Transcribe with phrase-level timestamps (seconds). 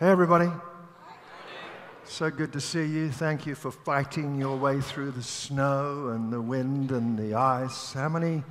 [0.00, 0.50] Hey, everybody.
[2.04, 3.10] So good to see you.
[3.10, 7.92] Thank you for fighting your way through the snow and the wind and the ice.
[7.92, 8.42] How many,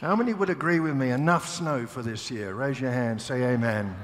[0.00, 1.10] how many would agree with me?
[1.10, 2.52] Enough snow for this year?
[2.54, 3.22] Raise your hand.
[3.22, 3.94] Say amen.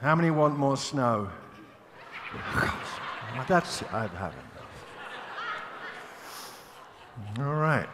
[0.00, 1.28] How many want more snow?
[3.46, 4.66] That's, I've had enough.
[7.38, 7.88] All right.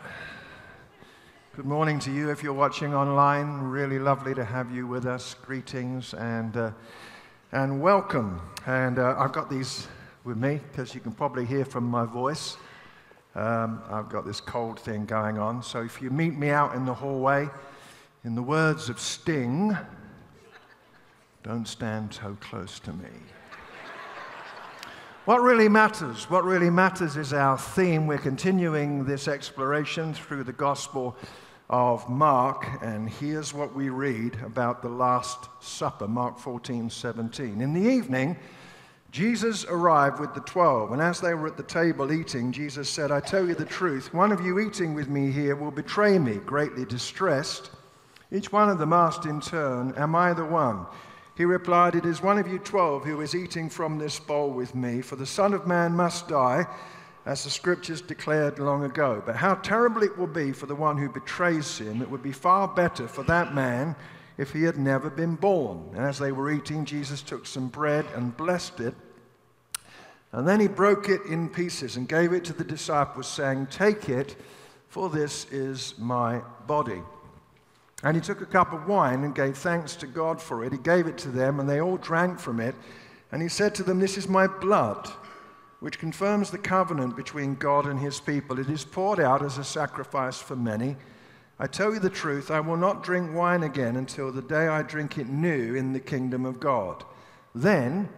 [1.58, 3.62] Good morning to you if you're watching online.
[3.62, 5.34] Really lovely to have you with us.
[5.34, 6.70] Greetings and, uh,
[7.50, 8.40] and welcome.
[8.66, 9.88] And uh, I've got these
[10.22, 12.56] with me because you can probably hear from my voice.
[13.34, 15.60] Um, I've got this cold thing going on.
[15.64, 17.48] So if you meet me out in the hallway,
[18.22, 19.76] in the words of Sting,
[21.42, 23.10] don't stand so close to me.
[25.24, 26.30] What really matters?
[26.30, 28.06] What really matters is our theme.
[28.06, 31.16] We're continuing this exploration through the Gospel
[31.70, 37.60] of Mark, and here's what we read about the Last Supper, Mark 14, 17.
[37.60, 38.36] In the evening,
[39.10, 43.10] Jesus arrived with the twelve, and as they were at the table eating, Jesus said,
[43.10, 46.36] I tell you the truth, one of you eating with me here will betray me,
[46.36, 47.70] greatly distressed.
[48.32, 50.86] Each one of them asked in turn, Am I the one?
[51.36, 54.74] He replied, It is one of you twelve who is eating from this bowl with
[54.74, 56.66] me, for the Son of Man must die
[57.28, 59.22] as the scriptures declared long ago.
[59.24, 62.00] But how terrible it will be for the one who betrays him.
[62.00, 63.94] It would be far better for that man
[64.38, 65.90] if he had never been born.
[65.94, 68.94] And as they were eating, Jesus took some bread and blessed it.
[70.32, 74.08] And then he broke it in pieces and gave it to the disciples, saying, Take
[74.08, 74.34] it,
[74.88, 77.02] for this is my body.
[78.04, 80.72] And he took a cup of wine and gave thanks to God for it.
[80.72, 82.74] He gave it to them, and they all drank from it.
[83.32, 85.10] And he said to them, This is my blood
[85.80, 88.58] which confirms the covenant between God and his people.
[88.58, 90.96] It is poured out as a sacrifice for many.
[91.58, 94.82] I tell you the truth, I will not drink wine again until the day I
[94.82, 97.04] drink it new in the kingdom of God.
[97.54, 98.08] Then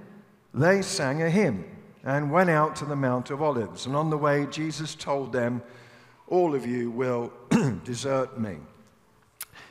[0.53, 1.65] they sang a hymn
[2.05, 3.87] and went out to the Mount of Olives.
[3.87, 5.63] And on the way, Jesus told them,
[6.29, 7.33] All of you will
[7.85, 8.57] desert me.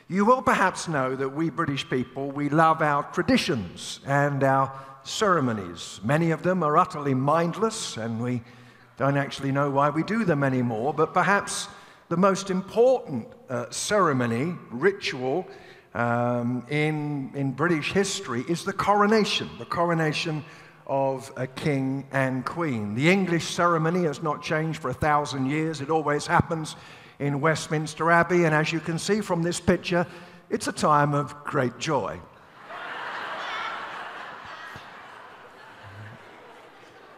[0.08, 4.72] You will perhaps know that we British people, we love our traditions and our
[5.04, 6.00] ceremonies.
[6.02, 8.42] Many of them are utterly mindless, and we
[8.96, 10.92] don't actually know why we do them anymore.
[10.92, 11.68] But perhaps
[12.08, 15.46] the most important uh, ceremony, ritual
[15.94, 20.44] um, in, in British history is the coronation, the coronation
[20.86, 22.94] of a king and queen.
[22.94, 26.76] The English ceremony has not changed for a thousand years, it always happens
[27.20, 30.06] in Westminster Abbey, and as you can see from this picture,
[30.48, 32.18] it's a time of great joy.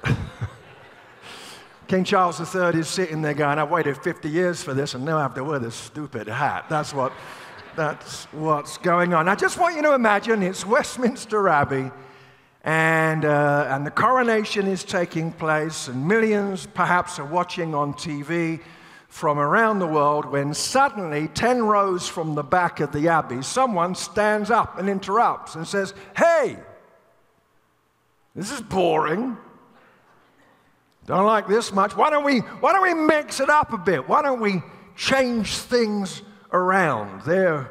[1.89, 5.19] King Charles III is sitting there going, I've waited 50 years for this and now
[5.19, 6.67] I have to wear this stupid hat.
[6.69, 7.13] That's, what,
[7.77, 9.29] that's what's going on.
[9.29, 11.91] I just want you to imagine it's Westminster Abbey
[12.65, 18.61] and, uh, and the coronation is taking place and millions perhaps are watching on TV
[19.09, 23.95] from around the world when suddenly, 10 rows from the back of the Abbey, someone
[23.95, 26.57] stands up and interrupts and says, Hey,
[28.35, 29.37] this is boring.
[31.07, 31.97] Don't like this much.
[31.97, 34.09] Why don't we, why don't we mix it up a bit?
[34.09, 34.63] Why don't we
[34.97, 37.23] change things around?
[37.23, 37.71] There,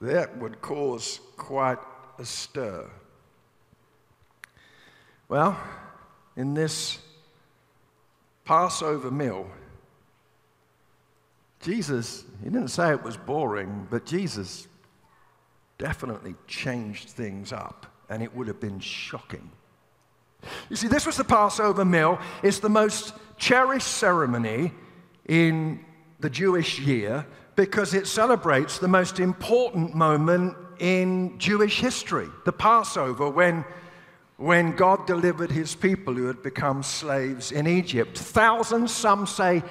[0.00, 1.78] that would cause quite
[2.18, 2.88] a stir.
[5.28, 5.58] Well,
[6.36, 6.98] in this
[8.44, 9.50] Passover meal,
[11.60, 14.68] Jesus, he didn't say it was boring, but Jesus
[15.78, 19.50] definitely changed things up, and it would have been shocking.
[20.70, 22.18] You see, this was the Passover meal.
[22.42, 24.72] It's the most cherished ceremony
[25.28, 25.84] in
[26.20, 27.26] the Jewish year
[27.56, 33.64] because it celebrates the most important moment in Jewish history the Passover, when,
[34.36, 38.18] when God delivered his people who had become slaves in Egypt.
[38.18, 39.62] Thousands, some say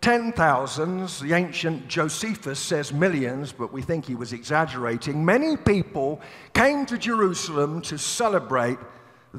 [0.00, 1.20] ten thousands.
[1.20, 5.24] The ancient Josephus says millions, but we think he was exaggerating.
[5.24, 6.20] Many people
[6.54, 8.78] came to Jerusalem to celebrate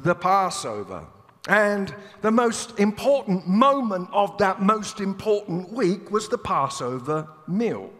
[0.04, 1.06] the Passover.
[1.48, 7.90] And the most important moment of that most important week was the Passover meal.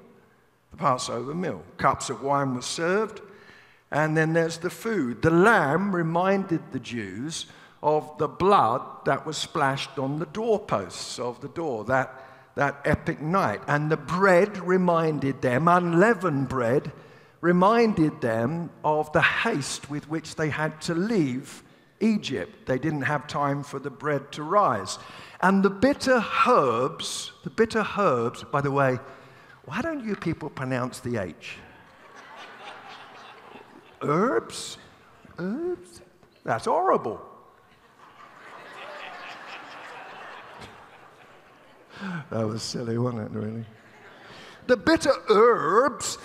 [0.72, 1.62] The Passover meal.
[1.78, 3.22] Cups of wine were served,
[3.90, 5.22] and then there's the food.
[5.22, 7.46] The lamb reminded the Jews
[7.82, 12.22] of the blood that was splashed on the doorposts of the door that,
[12.54, 13.62] that epic night.
[13.66, 16.92] And the bread reminded them, unleavened bread,
[17.40, 21.62] reminded them of the haste with which they had to leave
[22.00, 22.66] Egypt.
[22.66, 24.98] They didn't have time for the bread to rise.
[25.40, 28.98] And the bitter herbs, the bitter herbs, by the way,
[29.64, 31.56] why don't you people pronounce the H?
[34.00, 34.78] Herbs?
[35.38, 36.00] herbs?
[36.44, 37.20] That's horrible.
[42.30, 43.64] that was silly, wasn't it, really?
[44.66, 46.18] The bitter herbs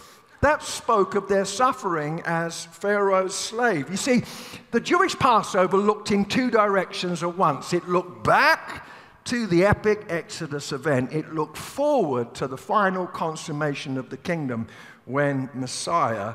[0.44, 3.90] that spoke of their suffering as Pharaoh's slave.
[3.90, 4.24] You see,
[4.72, 7.74] the Jewish Passover looked in two directions at once.
[7.74, 8.86] It looked back
[9.26, 14.68] to the epic Exodus event, it looked forward to the final consummation of the kingdom
[15.06, 16.34] when Messiah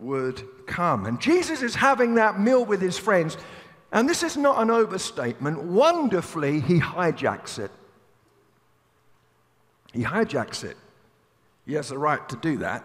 [0.00, 1.04] would come.
[1.04, 3.36] And Jesus is having that meal with his friends.
[3.92, 5.62] And this is not an overstatement.
[5.62, 7.70] Wonderfully, he hijacks it.
[9.92, 10.78] He hijacks it.
[11.66, 12.82] He has the right to do that.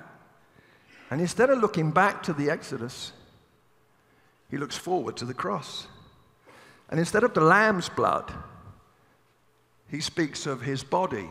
[1.09, 3.13] And instead of looking back to the Exodus,
[4.49, 5.87] he looks forward to the cross.
[6.89, 8.31] And instead of the lamb's blood,
[9.89, 11.27] he speaks of his body,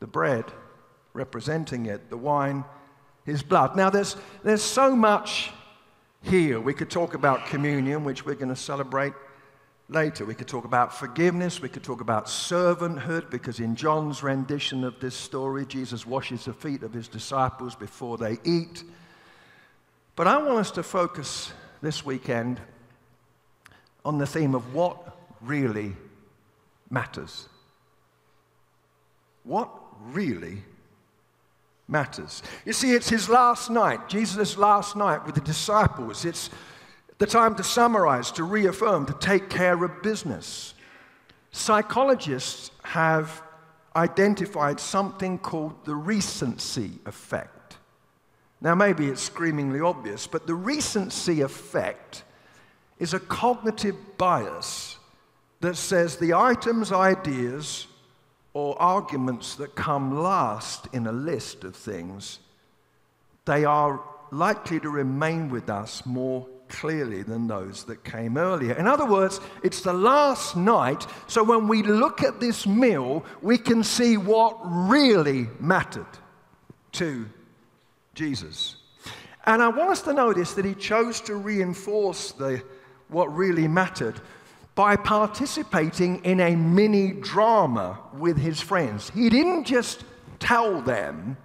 [0.00, 0.44] the bread
[1.14, 2.64] representing it, the wine,
[3.24, 3.74] his blood.
[3.74, 5.50] Now, there's, there's so much
[6.22, 6.60] here.
[6.60, 9.14] We could talk about communion, which we're going to celebrate
[9.88, 10.24] later.
[10.24, 11.60] We could talk about forgiveness.
[11.60, 16.52] We could talk about servanthood, because in John's rendition of this story, Jesus washes the
[16.52, 18.82] feet of his disciples before they eat.
[20.16, 21.52] But I want us to focus
[21.82, 22.60] this weekend
[24.04, 25.92] on the theme of what really
[26.90, 27.48] matters.
[29.44, 30.62] What really
[31.86, 32.42] matters?
[32.64, 36.24] You see, it's his last night, Jesus' last night with the disciples.
[36.24, 36.50] It's
[37.18, 40.74] the time to summarize, to reaffirm, to take care of business.
[41.50, 43.42] Psychologists have
[43.94, 47.78] identified something called the recency effect.
[48.60, 52.24] Now, maybe it's screamingly obvious, but the recency effect
[52.98, 54.98] is a cognitive bias
[55.60, 57.86] that says the items, ideas,
[58.52, 62.38] or arguments that come last in a list of things,
[63.44, 68.74] they are likely to remain with us more clearly than those that came earlier.
[68.74, 73.58] In other words, it's the last night, so when we look at this meal, we
[73.58, 76.06] can see what really mattered
[76.92, 77.26] to
[78.14, 78.76] Jesus.
[79.44, 82.62] And I want us to notice that he chose to reinforce the,
[83.08, 84.20] what really mattered
[84.74, 89.10] by participating in a mini drama with his friends.
[89.10, 90.04] He didn't just
[90.38, 91.36] tell them,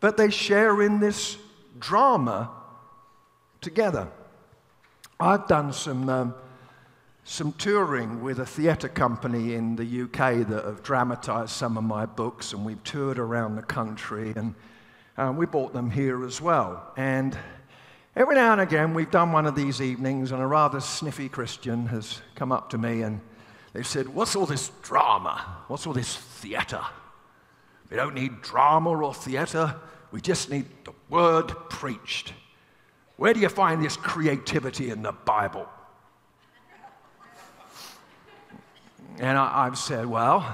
[0.00, 1.38] but they share in this
[1.78, 2.50] drama
[3.60, 4.08] together.
[5.22, 6.34] I've done some, um,
[7.22, 12.06] some touring with a theatre company in the UK that have dramatised some of my
[12.06, 14.56] books, and we've toured around the country, and
[15.16, 16.92] uh, we brought them here as well.
[16.96, 17.38] And
[18.16, 21.86] every now and again, we've done one of these evenings, and a rather sniffy Christian
[21.86, 23.20] has come up to me and
[23.74, 25.40] they've said, What's all this drama?
[25.68, 26.84] What's all this theatre?
[27.90, 29.76] We don't need drama or theatre,
[30.10, 32.32] we just need the word preached.
[33.22, 35.68] Where do you find this creativity in the Bible?
[39.20, 40.44] And I, have said, well,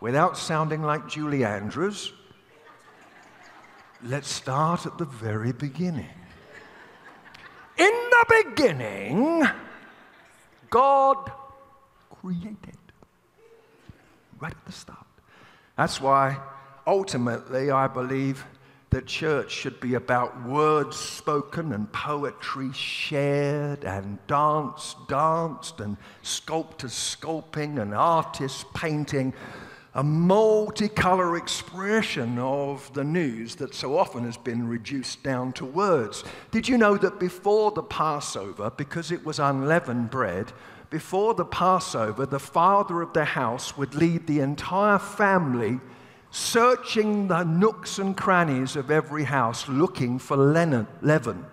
[0.00, 2.12] without sounding like Julie Andrews,
[4.04, 6.14] let's start at the very beginning.
[7.76, 9.42] In the beginning,
[10.70, 11.28] God
[12.08, 12.78] created.
[14.38, 15.06] Right at the start.
[15.76, 16.38] That's why
[16.86, 18.46] ultimately I believe
[18.92, 26.92] that church should be about words spoken and poetry shared and dance danced and sculptors
[26.92, 29.32] sculpting and artists painting
[29.94, 36.22] a multicolor expression of the news that so often has been reduced down to words.
[36.50, 40.52] Did you know that before the Passover, because it was unleavened bread,
[40.90, 45.80] before the Passover, the father of the house would lead the entire family
[46.32, 51.44] searching the nooks and crannies of every house, looking for leaven.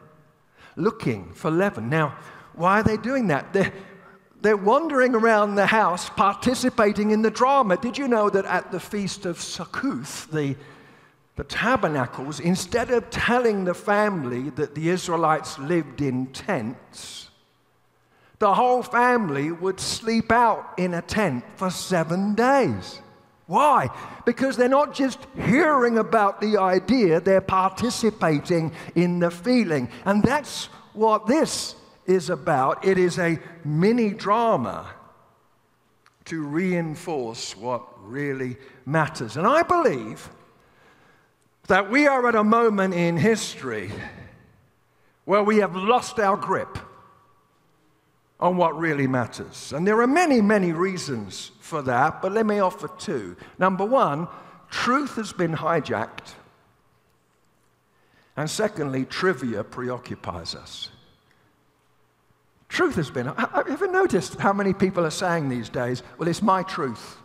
[0.77, 1.89] Looking for leaven.
[1.89, 2.15] Now,
[2.53, 3.51] why are they doing that?
[3.51, 3.73] They're,
[4.41, 7.75] they're wandering around the house, participating in the drama.
[7.75, 10.55] Did you know that at the Feast of Succoth, the,
[11.35, 17.29] the tabernacles, instead of telling the family that the Israelites lived in tents,
[18.39, 23.01] the whole family would sleep out in a tent for seven days.
[23.49, 23.89] Why?
[24.27, 29.89] Because they're not just hearing about the idea, they're participating in the feeling.
[30.05, 31.73] And that's what this
[32.05, 32.85] is about.
[32.85, 34.87] It is a mini drama
[36.25, 39.35] to reinforce what really matters.
[39.35, 40.29] And I believe
[41.69, 43.89] that we are at a moment in history
[45.25, 46.77] where we have lost our grip
[48.39, 49.73] on what really matters.
[49.73, 53.35] And there are many, many reasons for that, but let me offer two.
[53.57, 54.27] Number one,
[54.69, 56.33] truth has been hijacked.
[58.37, 60.89] And secondly, trivia preoccupies us.
[62.69, 63.25] Truth has been.
[63.25, 67.17] Have you ever noticed how many people are saying these days, well, it's my truth?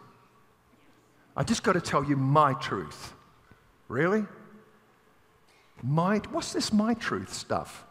[1.36, 3.12] I just got to tell you my truth.
[3.88, 4.24] Really?
[5.82, 7.84] My, what's this my truth stuff?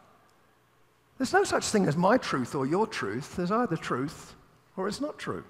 [1.18, 3.36] There's no such thing as my truth or your truth.
[3.36, 4.34] There's either truth
[4.76, 5.44] or it's not true.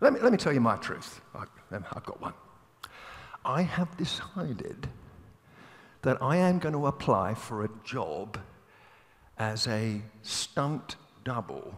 [0.00, 1.20] Let me, let me tell you my truth.
[1.34, 1.44] I,
[1.74, 2.34] um, I've got one.
[3.44, 4.88] I have decided
[6.02, 8.38] that I am going to apply for a job
[9.38, 11.74] as a stunt double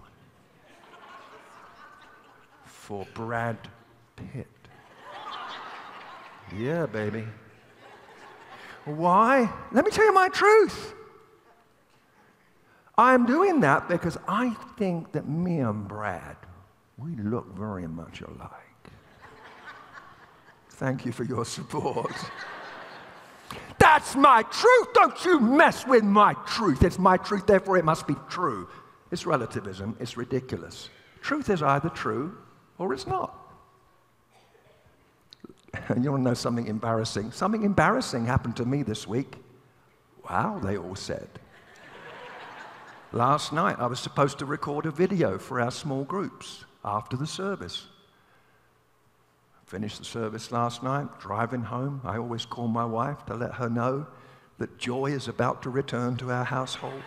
[2.64, 3.56] for Brad
[4.16, 4.46] Pitt.
[6.56, 7.24] Yeah, baby.
[8.84, 9.50] Why?
[9.72, 10.94] Let me tell you my truth.
[12.96, 16.36] I'm doing that because I think that me and Brad,
[16.96, 18.50] we look very much alike.
[20.70, 22.14] Thank you for your support.
[23.78, 24.88] That's my truth.
[24.94, 26.82] Don't you mess with my truth.
[26.82, 28.68] It's my truth, therefore it must be true.
[29.10, 29.96] It's relativism.
[30.00, 30.88] It's ridiculous.
[31.20, 32.36] Truth is either true
[32.78, 33.44] or it's not.
[35.88, 37.32] And you want to know something embarrassing?
[37.32, 39.36] Something embarrassing happened to me this week.
[40.28, 41.28] Wow, they all said.
[43.14, 47.28] Last night, I was supposed to record a video for our small groups after the
[47.28, 47.86] service.
[49.66, 52.00] Finished the service last night, driving home.
[52.02, 54.08] I always call my wife to let her know
[54.58, 57.00] that joy is about to return to our household.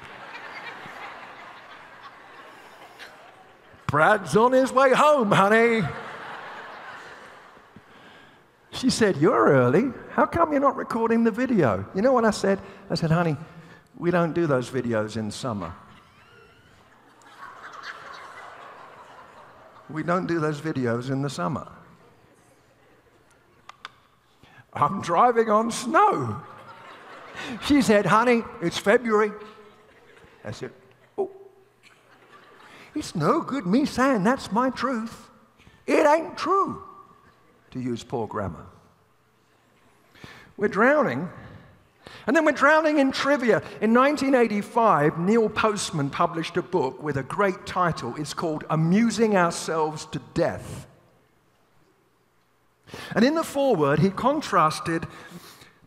[3.88, 5.86] Brad's on his way home, honey.
[8.72, 9.92] She said, You're early.
[10.12, 11.86] How come you're not recording the video?
[11.94, 12.62] You know what I said?
[12.90, 13.36] I said, Honey,
[13.98, 15.74] we don't do those videos in summer.
[19.90, 21.68] We don't do those videos in the summer.
[24.74, 26.42] I'm driving on snow.
[27.66, 29.32] She said, Honey, it's February.
[30.44, 30.72] I said,
[31.18, 31.32] Oh,
[32.94, 35.30] it's no good me saying that's my truth.
[35.86, 36.84] It ain't true,
[37.72, 38.66] to use poor grammar.
[40.58, 41.30] We're drowning.
[42.28, 43.62] And then we're drowning in trivia.
[43.80, 48.14] In 1985, Neil Postman published a book with a great title.
[48.18, 50.86] It's called Amusing Ourselves to Death.
[53.16, 55.08] And in the foreword, he contrasted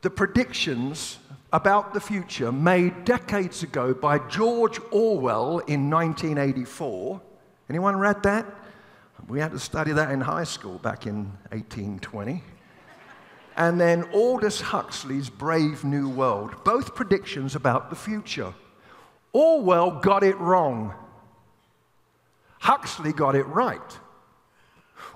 [0.00, 1.18] the predictions
[1.52, 7.20] about the future made decades ago by George Orwell in 1984.
[7.68, 8.46] Anyone read that?
[9.28, 12.42] We had to study that in high school back in 1820.
[13.56, 18.54] And then Aldous Huxley's Brave New World, both predictions about the future.
[19.32, 20.94] Orwell got it wrong.
[22.60, 23.98] Huxley got it right.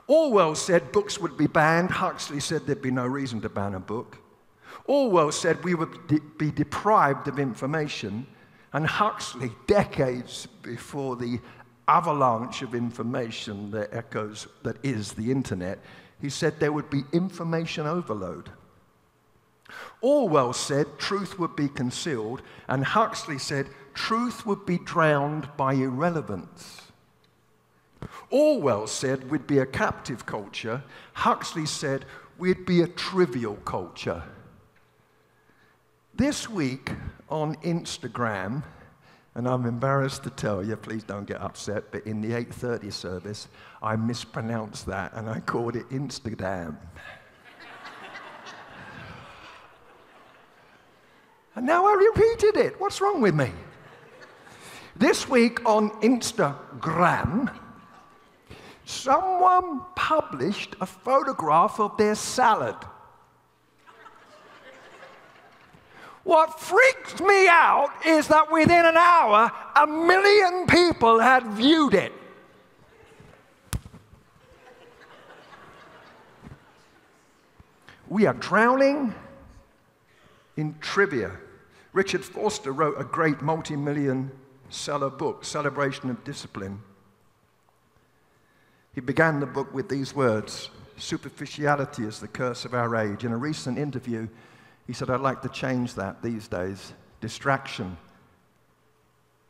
[0.06, 1.90] Orwell said books would be banned.
[1.90, 4.18] Huxley said there'd be no reason to ban a book.
[4.86, 8.26] Orwell said we would de- be deprived of information.
[8.72, 11.40] And Huxley, decades before the
[11.86, 15.78] avalanche of information that echoes, that is the internet,
[16.24, 18.48] he said there would be information overload.
[20.00, 26.80] Orwell said truth would be concealed, and Huxley said truth would be drowned by irrelevance.
[28.30, 30.82] Orwell said we'd be a captive culture.
[31.12, 32.06] Huxley said
[32.38, 34.22] we'd be a trivial culture.
[36.14, 36.90] This week
[37.28, 38.62] on Instagram,
[39.34, 43.48] and I'm embarrassed to tell you, please don't get upset, but in the 8:30 service,
[43.82, 46.76] I mispronounced that and I called it Instagram.
[51.56, 52.80] and now I repeated it.
[52.80, 53.50] What's wrong with me?
[54.96, 57.52] This week on Instagram,
[58.84, 62.76] someone published a photograph of their salad.
[66.24, 72.12] What freaked me out is that within an hour, a million people had viewed it.
[78.08, 79.14] We are drowning
[80.56, 81.32] in trivia.
[81.92, 84.30] Richard Foster wrote a great multi million
[84.70, 86.80] seller book, Celebration of Discipline.
[88.94, 93.24] He began the book with these words Superficiality is the curse of our age.
[93.24, 94.28] In a recent interview,
[94.86, 96.92] he said, I'd like to change that these days.
[97.20, 97.96] Distraction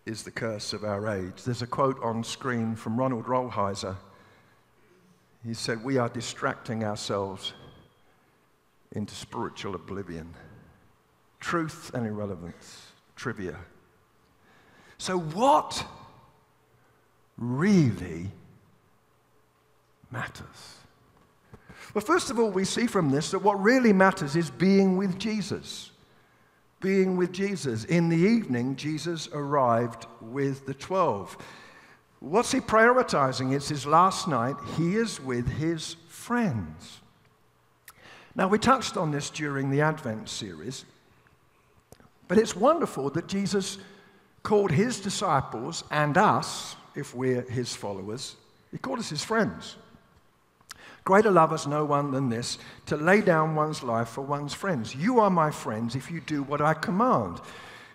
[0.07, 1.43] is the curse of our age.
[1.45, 3.97] There's a quote on screen from Ronald Rolheiser.
[5.45, 7.53] He said, We are distracting ourselves
[8.93, 10.35] into spiritual oblivion.
[11.41, 13.59] Truth and irrelevance, trivia.
[14.99, 15.85] So, what
[17.37, 18.31] really
[20.11, 20.84] matters?
[21.95, 25.17] Well, first of all, we see from this that what really matters is being with
[25.19, 25.93] Jesus.
[26.85, 27.85] being with Jesus.
[27.85, 31.39] In the evening, Jesus arrived with the 12.
[32.21, 33.55] What's he prioritizing?
[33.55, 34.55] It's his last night.
[34.77, 37.01] He is with his friends.
[38.37, 40.85] Now, we touched on this during the Advent series,
[42.29, 43.79] but it's wonderful that Jesus
[44.43, 48.37] called his disciples and us, if we're his followers,
[48.71, 49.77] he called us his friends.
[51.05, 52.57] Greater love has no one than this
[52.87, 54.95] to lay down one's life for one's friends.
[54.95, 57.41] You are my friends if you do what I command.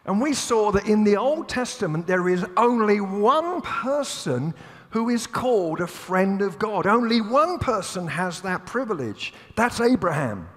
[0.05, 4.53] And we saw that in the Old Testament there is only one person
[4.91, 6.85] who is called a friend of God.
[6.85, 9.33] Only one person has that privilege.
[9.55, 10.47] That's Abraham.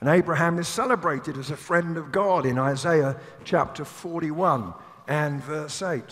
[0.00, 4.72] And Abraham is celebrated as a friend of God in Isaiah chapter 41
[5.08, 6.02] and verse 8.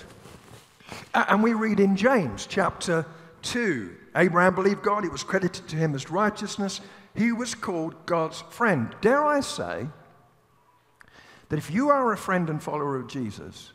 [1.14, 3.07] And we read in James chapter
[3.42, 6.81] 2 Abraham believed God, it was credited to him as righteousness.
[7.14, 8.95] He was called God's friend.
[9.00, 9.87] Dare I say
[11.49, 13.73] that if you are a friend and follower of Jesus,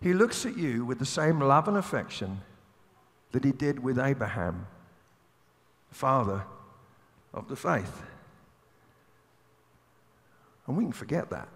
[0.00, 2.40] he looks at you with the same love and affection
[3.32, 4.66] that he did with Abraham,
[5.90, 6.44] father
[7.32, 8.02] of the faith.
[10.66, 11.48] And we can forget that.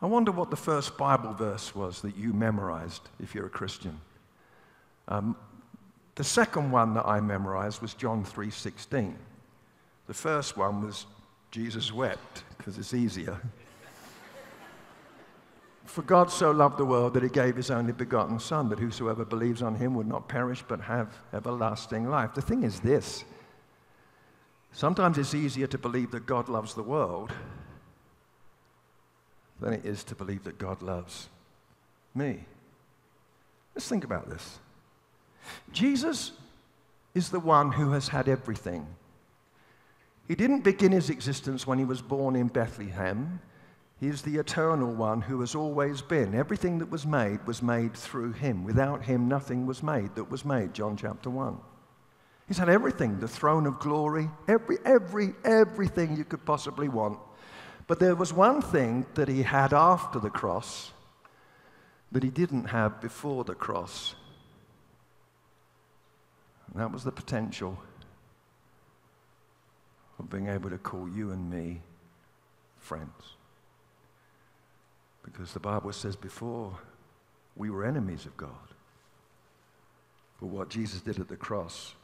[0.00, 4.00] I wonder what the first Bible verse was that you memorized if you're a Christian.
[5.08, 5.36] Um,
[6.18, 9.16] the second one that I memorized was John 3:16.
[10.08, 11.06] The first one was
[11.52, 13.40] Jesus wept because it's easier.
[15.84, 19.24] For God so loved the world that he gave his only begotten Son, that whosoever
[19.24, 22.34] believes on him would not perish but have everlasting life.
[22.34, 23.24] The thing is this
[24.72, 27.32] sometimes it's easier to believe that God loves the world
[29.60, 31.28] than it is to believe that God loves
[32.12, 32.44] me.
[33.76, 34.58] Let's think about this.
[35.72, 36.32] Jesus
[37.14, 38.86] is the one who has had everything.
[40.26, 43.40] He didn't begin his existence when he was born in Bethlehem.
[43.98, 46.34] He is the eternal one who has always been.
[46.34, 48.62] Everything that was made was made through him.
[48.62, 50.74] Without him, nothing was made that was made.
[50.74, 51.58] John chapter 1.
[52.46, 57.18] He's had everything the throne of glory, every, every, everything you could possibly want.
[57.86, 60.92] But there was one thing that he had after the cross
[62.12, 64.14] that he didn't have before the cross.
[66.74, 67.78] That was the potential
[70.18, 71.80] of being able to call you and me
[72.78, 73.36] friends.
[75.24, 76.76] Because the Bible says before
[77.56, 78.50] we were enemies of God.
[80.40, 81.94] But what Jesus did at the cross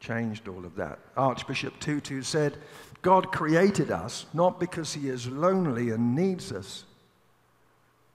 [0.00, 0.98] changed all of that.
[1.16, 2.58] Archbishop Tutu said,
[3.02, 6.84] God created us not because he is lonely and needs us,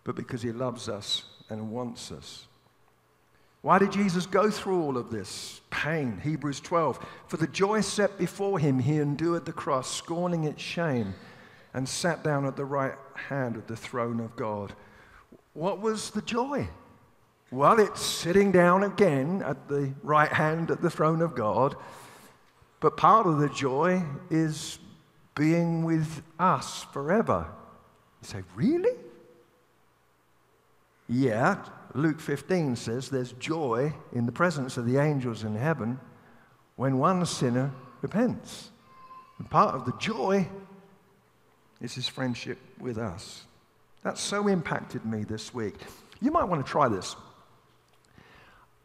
[0.03, 2.46] but because he loves us and wants us.
[3.67, 6.21] Why did Jesus go through all of this pain?
[6.23, 7.05] Hebrews 12.
[7.27, 11.15] For the joy set before him, he endured the cross, scorning its shame
[11.73, 14.71] and sat down at the right hand of the throne of God.
[15.51, 16.69] What was the joy?
[17.51, 21.75] Well, it's sitting down again at the right hand at the throne of God.
[22.79, 24.79] But part of the joy is
[25.35, 27.45] being with us forever.
[28.21, 28.97] You say, really?
[31.09, 31.65] Yeah,
[31.97, 35.99] Luke 15 says there's joy in the presence of the angels in heaven
[36.75, 37.71] when one sinner
[38.03, 38.69] repents.
[39.39, 40.47] And part of the joy
[41.81, 43.45] is his friendship with us.
[44.03, 45.73] That so impacted me this week.
[46.21, 47.15] You might want to try this.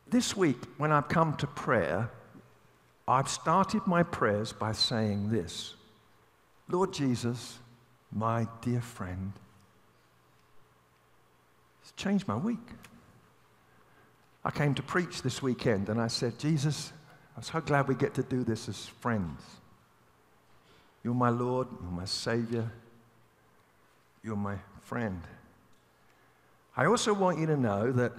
[0.08, 2.10] This week, when I've come to prayer,
[3.06, 5.74] I've started my prayers by saying this
[6.66, 7.58] Lord Jesus,
[8.10, 9.34] my dear friend,
[11.82, 12.70] it's changed my week.
[14.44, 16.92] I came to preach this weekend and I said, Jesus,
[17.36, 19.40] I'm so glad we get to do this as friends.
[21.04, 22.70] You're my Lord, you're my Savior,
[24.22, 25.20] you're my friend.
[26.76, 28.12] I also want you to know that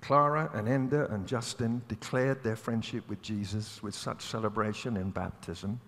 [0.00, 5.80] Clara and Enda and Justin declared their friendship with Jesus with such celebration in baptism.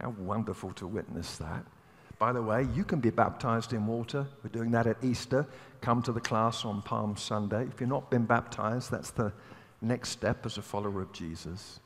[0.00, 1.64] How wonderful to witness that.
[2.18, 4.26] By the way, you can be baptized in water.
[4.42, 5.46] We're doing that at Easter.
[5.82, 7.66] Come to the class on Palm Sunday.
[7.66, 9.32] If you've not been baptized, that's the
[9.80, 11.80] next step as a follower of Jesus.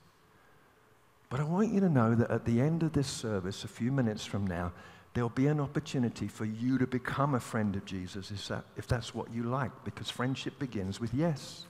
[1.31, 3.91] But I want you to know that at the end of this service, a few
[3.91, 4.73] minutes from now,
[5.15, 8.87] there'll be an opportunity for you to become a friend of Jesus if, that, if
[8.87, 11.65] that's what you like, because friendship begins with yes.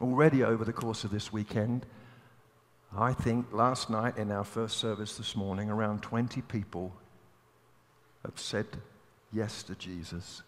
[0.00, 1.84] Already over the course of this weekend,
[2.96, 6.94] I think last night in our first service this morning, around 20 people
[8.24, 8.66] have said
[9.32, 10.42] yes to Jesus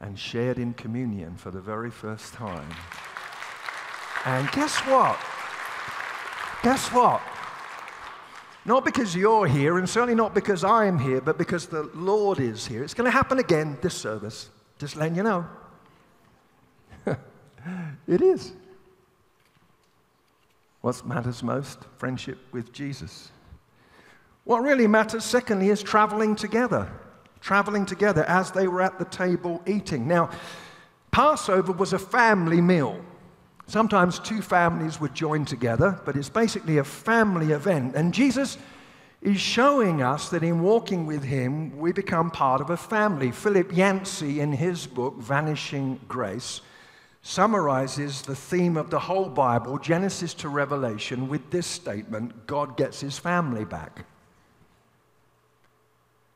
[0.00, 2.68] and shared in communion for the very first time.
[4.24, 5.18] And guess what?
[6.62, 7.20] Guess what?
[8.64, 12.66] Not because you're here, and certainly not because I'm here, but because the Lord is
[12.66, 12.82] here.
[12.82, 14.48] It's going to happen again this service.
[14.78, 15.46] Just letting you know.
[18.08, 18.52] it is.
[20.80, 21.78] What matters most?
[21.98, 23.30] Friendship with Jesus.
[24.44, 26.90] What really matters, secondly, is traveling together.
[27.44, 30.08] Traveling together as they were at the table eating.
[30.08, 30.30] Now,
[31.10, 32.98] Passover was a family meal.
[33.66, 37.96] Sometimes two families would join together, but it's basically a family event.
[37.96, 38.56] And Jesus
[39.20, 43.30] is showing us that in walking with him, we become part of a family.
[43.30, 46.62] Philip Yancey, in his book, Vanishing Grace,
[47.20, 53.00] summarizes the theme of the whole Bible, Genesis to Revelation, with this statement God gets
[53.00, 54.06] his family back.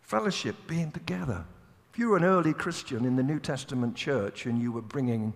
[0.09, 1.45] Fellowship, being together.
[1.93, 5.35] If you were an early Christian in the New Testament church and you were bringing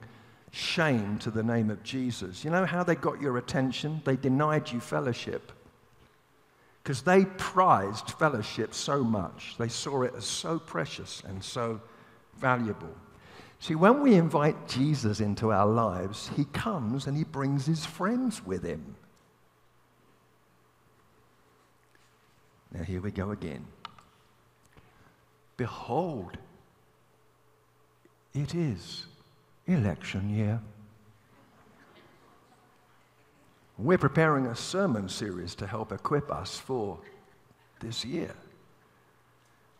[0.50, 4.00] shame to the name of Jesus, you know how they got your attention?
[4.06, 5.52] They denied you fellowship
[6.82, 9.56] because they prized fellowship so much.
[9.58, 11.78] They saw it as so precious and so
[12.38, 12.96] valuable.
[13.60, 18.42] See, when we invite Jesus into our lives, he comes and he brings his friends
[18.46, 18.96] with him.
[22.72, 23.66] Now, here we go again.
[25.62, 26.38] Behold,
[28.34, 29.06] it is
[29.68, 30.60] election year.
[33.78, 36.98] We're preparing a sermon series to help equip us for
[37.78, 38.34] this year.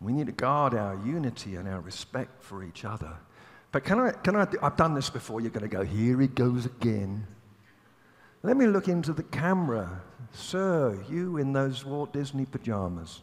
[0.01, 3.15] We need to guard our unity and our respect for each other.
[3.73, 5.41] But can I, can I, I've done this before.
[5.41, 7.27] You're going to go, here he goes again.
[8.45, 10.01] Let me look into the camera.
[10.31, 13.23] Sir, you in those Walt Disney pajamas.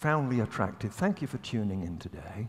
[0.00, 0.94] Profoundly attractive.
[0.94, 2.48] Thank you for tuning in today.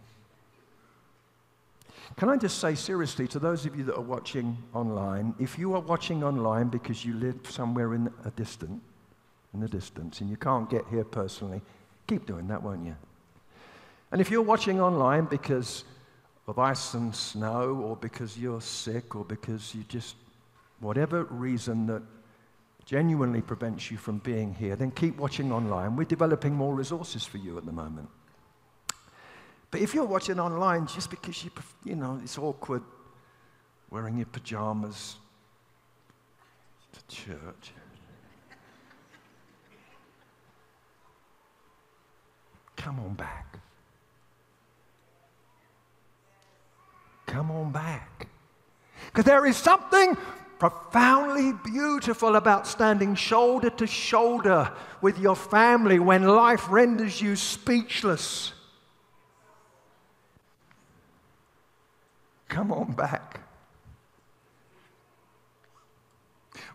[2.15, 5.73] Can I just say seriously to those of you that are watching online, if you
[5.73, 8.81] are watching online because you live somewhere in a distant,
[9.53, 11.61] in the distance, and you can't get here personally,
[12.07, 12.95] keep doing that, won't you?
[14.13, 15.83] And if you're watching online because
[16.47, 20.15] of ice and snow, or because you're sick, or because you just,
[20.79, 22.01] whatever reason that
[22.85, 25.95] genuinely prevents you from being here, then keep watching online.
[25.95, 28.09] We're developing more resources for you at the moment.
[29.69, 31.51] But if you're watching online just because you,
[31.85, 32.83] you know, it's awkward
[33.89, 35.15] wearing your pajamas
[36.93, 37.71] to church,
[42.75, 43.61] come on back.
[47.31, 48.27] come on back.
[49.07, 50.17] Because there is something
[50.61, 54.71] profoundly beautiful about standing shoulder to shoulder
[55.01, 58.53] with your family when life renders you speechless.
[62.47, 63.41] Come on back.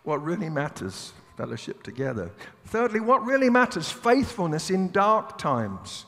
[0.03, 2.29] What really matters, fellowship together.
[2.65, 6.03] Thirdly, what really matters, faithfulness in dark times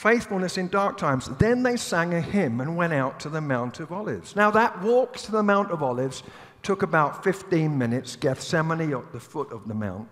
[0.00, 1.28] faithfulness in dark times.
[1.38, 4.34] Then they sang a hymn and went out to the Mount of Olives.
[4.34, 6.22] Now, that walk to the Mount of Olives
[6.62, 10.08] took about 15 minutes, Gethsemane at the foot of the mount.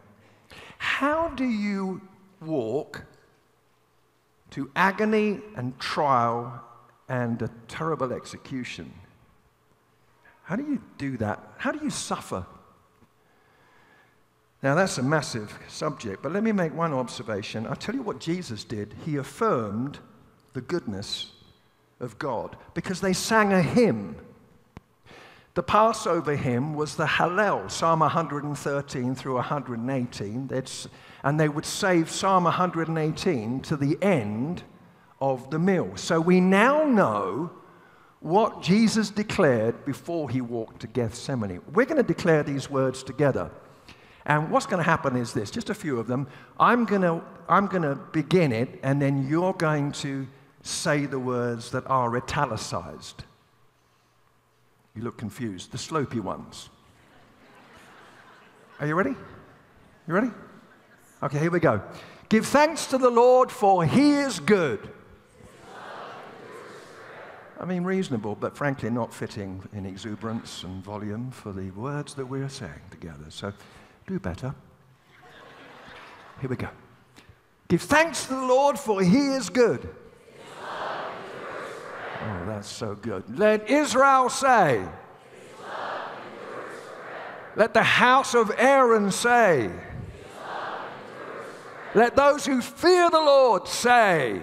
[0.79, 2.01] How do you
[2.41, 3.05] walk
[4.51, 6.65] to agony and trial
[7.09, 8.93] and a terrible execution?
[10.45, 11.43] How do you do that?
[11.59, 12.47] How do you suffer?
[14.63, 17.67] Now, that's a massive subject, but let me make one observation.
[17.67, 18.95] I'll tell you what Jesus did.
[19.05, 19.99] He affirmed
[20.53, 21.33] the goodness
[22.01, 24.17] of God because they sang a hymn.
[25.59, 30.51] The Passover hymn was the Hallel, Psalm 113 through 118.
[31.25, 34.63] and they would save Psalm 118 to the end
[35.21, 35.97] of the meal.
[35.97, 37.51] So we now know
[38.21, 41.61] what Jesus declared before he walked to Gethsemane.
[41.75, 43.51] We're going to declare these words together.
[44.27, 46.29] And what's going to happen is this just a few of them.
[46.61, 50.25] I'm going to, I'm going to begin it, and then you're going to
[50.63, 53.25] say the words that are italicized.
[54.99, 55.71] You look confused.
[55.71, 56.71] The slopey ones.
[58.81, 59.15] Are you ready?
[60.09, 60.31] You ready?
[61.23, 61.81] Okay, here we go.
[62.29, 64.91] Give thanks to the Lord, for he is good.
[67.61, 72.27] I mean, reasonable, but frankly not fitting in exuberance and volume for the words that
[72.27, 73.27] we're saying together.
[73.29, 73.53] So
[74.09, 74.53] do better.
[76.41, 76.71] Here we go.
[77.69, 79.89] Give thanks to the Lord, for he is good.
[82.29, 83.39] Oh, that's so good.
[83.39, 84.85] Let Israel say,
[87.57, 89.71] Let the house of Aaron say,
[91.95, 94.43] Let those who fear the Lord say.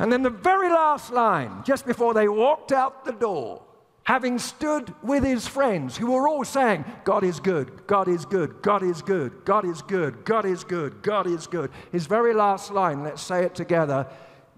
[0.00, 3.62] And then the very last line, just before they walked out the door,
[4.02, 8.60] having stood with his friends who were all saying, God is good, God is good,
[8.60, 11.70] God is good, God is good, God is good, God is good.
[11.92, 14.08] His very last line, let's say it together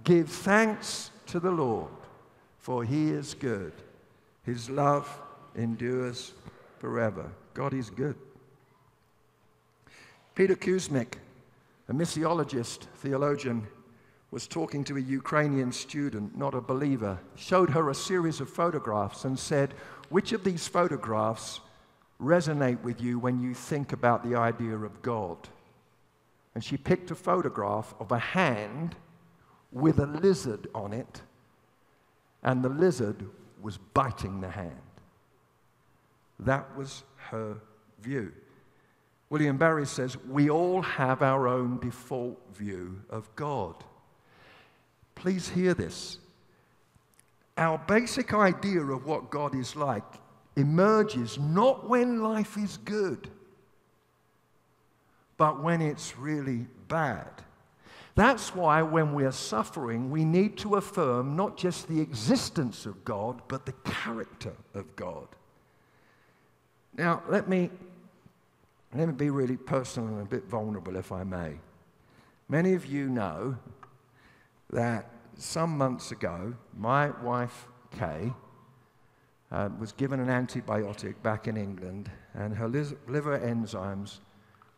[0.04, 1.90] give thanks to the Lord,
[2.58, 3.72] for he is good.
[4.44, 5.08] His love
[5.54, 6.32] endures
[6.78, 7.30] forever.
[7.54, 8.16] God is good.
[10.34, 11.14] Peter Kuzmič,
[11.88, 13.66] a missiologist, theologian,
[14.30, 19.26] was talking to a Ukrainian student, not a believer, showed her a series of photographs
[19.26, 19.74] and said,
[20.08, 21.60] Which of these photographs
[22.18, 25.36] resonate with you when you think about the idea of God?
[26.54, 28.96] And she picked a photograph of a hand
[29.72, 31.22] with a lizard on it,
[32.42, 33.24] and the lizard
[33.60, 34.76] was biting the hand.
[36.38, 37.56] That was her
[38.00, 38.32] view.
[39.30, 43.76] William Barry says, We all have our own default view of God.
[45.14, 46.18] Please hear this.
[47.56, 50.04] Our basic idea of what God is like
[50.56, 53.30] emerges not when life is good,
[55.36, 57.42] but when it's really bad.
[58.14, 63.40] That's why, when we're suffering, we need to affirm not just the existence of God,
[63.48, 65.28] but the character of God.
[66.94, 67.70] Now, let me,
[68.94, 71.54] let me be really personal and a bit vulnerable, if I may.
[72.50, 73.56] Many of you know
[74.70, 77.66] that some months ago, my wife,
[77.98, 78.32] Kay,
[79.50, 84.18] uh, was given an antibiotic back in England, and her liver enzymes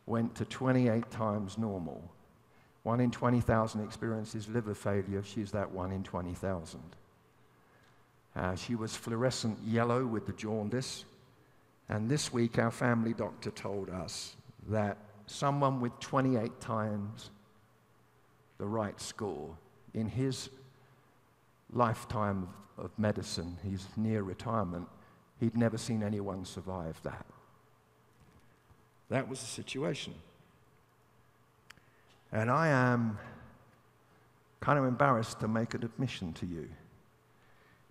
[0.07, 2.14] went to 28 times normal.
[2.85, 5.23] One in 20,000 experiences liver failure.
[5.25, 6.81] She's that one in 20,000.
[8.37, 11.05] Uh, she was fluorescent yellow with the jaundice.
[11.89, 14.37] And this week, our family doctor told us
[14.69, 17.31] that someone with 28 times
[18.59, 19.57] the right score
[19.95, 20.51] in his
[21.73, 24.89] lifetime of medicine, he's near retirement,
[25.41, 27.25] he'd never seen anyone survive that.
[29.09, 30.15] That was the situation.
[32.35, 33.17] And I am
[34.61, 36.69] kind of embarrassed to make an admission to you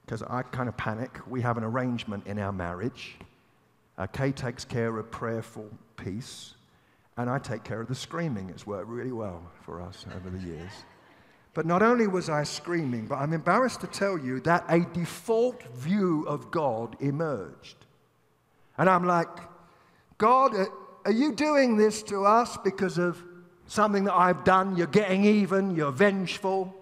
[0.06, 1.18] because I kind of panic.
[1.30, 3.16] We have an arrangement in our marriage.
[3.98, 6.56] Uh, Kay takes care of prayerful peace,
[7.16, 8.50] and I take care of the screaming.
[8.50, 10.72] It's worked really well for us over the years.
[11.54, 15.64] But not only was I screaming, but I'm embarrassed to tell you that a default
[15.74, 17.78] view of God emerged.
[18.78, 19.30] And I'm like,
[20.18, 20.54] God,
[21.06, 23.24] are you doing this to us because of
[23.74, 24.76] something that I've done?
[24.78, 26.74] You're getting even, you're vengeful.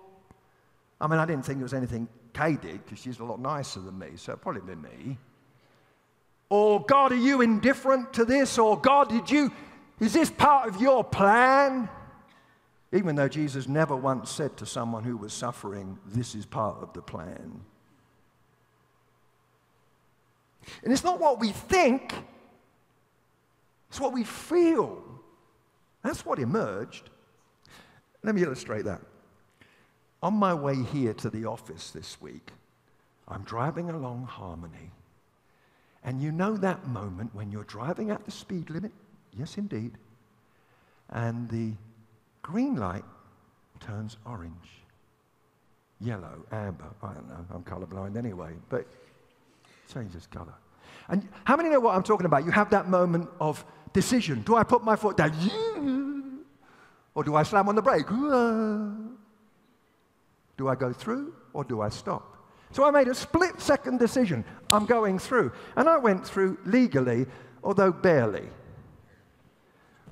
[1.00, 3.80] I mean, I didn't think it was anything Kay did because she's a lot nicer
[3.80, 5.18] than me, so it'd probably been me.
[6.50, 8.58] Or, God, are you indifferent to this?
[8.58, 9.52] Or, God, did you,
[10.00, 11.90] is this part of your plan?
[12.94, 16.92] Even though Jesus never once said to someone who was suffering, This is part of
[16.94, 17.62] the plan.
[20.84, 22.14] And it's not what we think,
[23.90, 25.21] it's what we feel.
[26.04, 27.10] That's what emerged.
[28.24, 29.02] Let me illustrate that.
[30.24, 32.52] On my way here to the office this week,
[33.28, 34.92] I'm driving along Harmony.
[36.04, 38.92] And you know that moment when you're driving at the speed limit?
[39.38, 39.94] Yes, indeed.
[41.10, 41.74] And the
[42.42, 43.06] Green light
[43.80, 44.82] turns orange,
[46.00, 46.90] yellow, amber.
[47.04, 47.46] I don't know.
[47.54, 48.88] I'm colorblind anyway, but
[49.92, 50.54] changes color.
[51.08, 52.46] And how many know what I'm talking about?
[52.46, 54.42] You have that moment of decision.
[54.42, 56.42] Do I put my foot down?
[57.14, 58.08] Or do I slam on the brake?
[60.58, 62.38] Do I go through or do I stop?
[62.72, 64.46] So I made a split second decision.
[64.72, 65.52] I'm going through.
[65.76, 67.26] And I went through legally,
[67.64, 68.48] although barely.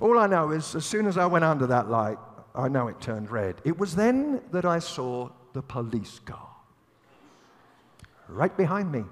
[0.00, 2.18] All I know is as soon as I went under that light,
[2.54, 3.60] I know it turned red.
[3.64, 6.48] It was then that I saw the police car
[8.28, 9.04] right behind me.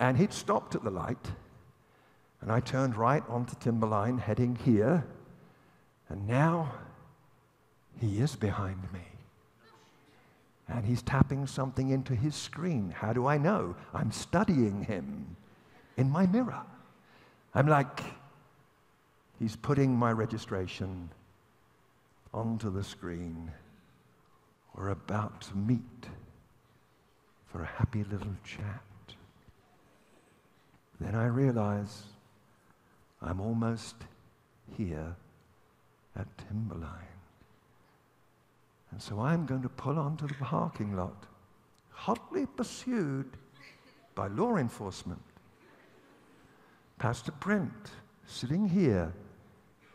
[0.00, 1.32] And he'd stopped at the light.
[2.40, 5.04] And I turned right onto Timberline, heading here.
[6.08, 6.72] And now
[8.00, 9.00] he is behind me.
[10.68, 12.90] And he's tapping something into his screen.
[12.90, 13.76] How do I know?
[13.94, 15.36] I'm studying him
[15.96, 16.62] in my mirror.
[17.54, 18.00] I'm like,
[19.38, 21.10] He's putting my registration
[22.32, 23.50] onto the screen.
[24.74, 26.06] We're about to meet
[27.46, 28.82] for a happy little chat.
[31.00, 32.04] Then I realize
[33.28, 33.96] I'm almost
[34.76, 35.16] here
[36.16, 36.90] at Timberline.
[38.90, 41.26] And so I'm going to pull onto the parking lot,
[41.90, 43.26] hotly pursued
[44.14, 45.20] by law enforcement.
[46.98, 47.90] Pastor Brent,
[48.26, 49.12] sitting here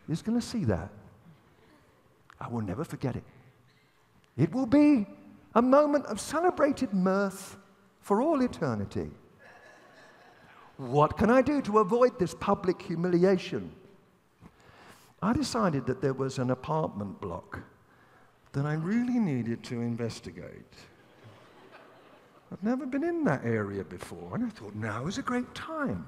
[0.09, 0.89] is going to see that.
[2.39, 3.23] I will never forget it.
[4.37, 5.05] It will be
[5.55, 7.57] a moment of celebrated mirth
[8.01, 9.09] for all eternity.
[10.81, 13.71] What can I do to avoid this public humiliation?
[15.21, 17.59] I decided that there was an apartment block
[18.53, 20.73] that I really needed to investigate.
[22.51, 26.07] I've never been in that area before, and I thought now is a great time.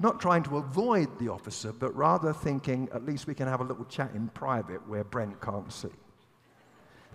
[0.00, 3.64] Not trying to avoid the officer, but rather thinking at least we can have a
[3.64, 5.94] little chat in private where Brent can't see.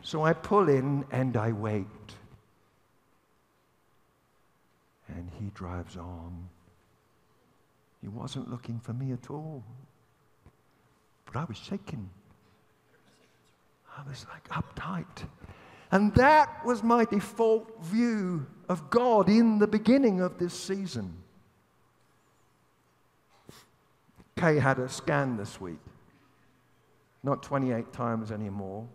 [0.04, 1.86] So I pull in and I wait.
[5.10, 6.50] And he drives on.
[8.02, 9.64] He wasn't looking for me at all.
[11.26, 12.10] But I was shaking.
[13.98, 15.28] I was like uptight.
[15.92, 21.16] And that was my default view of God in the beginning of this season.
[24.38, 25.80] Kay had a scan this week.
[27.24, 28.88] Not 28 times anymore,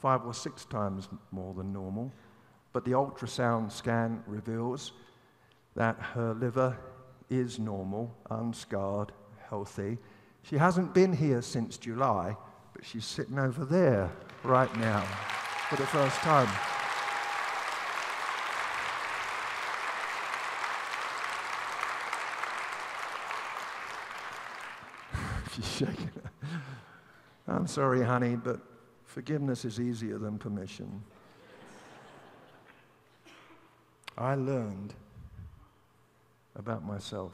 [0.00, 2.10] five or six times more than normal.
[2.72, 4.92] But the ultrasound scan reveals
[5.78, 6.76] that her liver
[7.30, 9.12] is normal, unscarred,
[9.48, 9.96] healthy.
[10.42, 12.36] She hasn't been here since July,
[12.74, 14.10] but she's sitting over there
[14.42, 15.02] right now
[15.70, 16.48] for the first time.
[25.54, 26.10] she's shaking.
[27.46, 28.58] I'm sorry, honey, but
[29.04, 31.04] forgiveness is easier than permission.
[34.16, 34.94] I learned
[36.58, 37.32] about myself.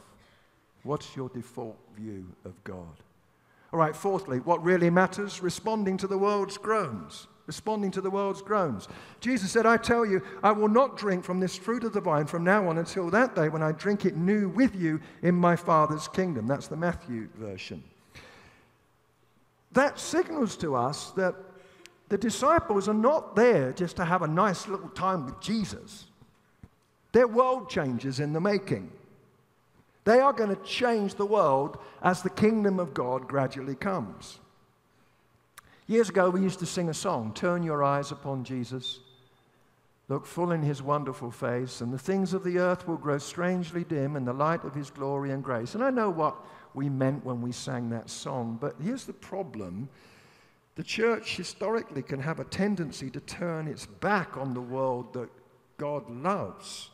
[0.82, 3.02] What's your default view of God?
[3.72, 5.42] All right, fourthly, what really matters?
[5.42, 7.26] Responding to the world's groans.
[7.46, 8.88] Responding to the world's groans.
[9.20, 12.26] Jesus said, I tell you, I will not drink from this fruit of the vine
[12.26, 15.56] from now on until that day when I drink it new with you in my
[15.56, 16.46] Father's kingdom.
[16.46, 17.82] That's the Matthew version.
[19.72, 21.34] That signals to us that
[22.08, 26.06] the disciples are not there just to have a nice little time with Jesus.
[27.12, 28.90] They're world changers in the making.
[30.04, 34.38] They are going to change the world as the kingdom of God gradually comes.
[35.86, 39.00] Years ago, we used to sing a song Turn your eyes upon Jesus,
[40.08, 43.84] look full in his wonderful face, and the things of the earth will grow strangely
[43.84, 45.74] dim in the light of his glory and grace.
[45.74, 46.36] And I know what
[46.74, 49.88] we meant when we sang that song, but here's the problem.
[50.76, 55.30] The church historically can have a tendency to turn its back on the world that
[55.76, 56.90] God loves.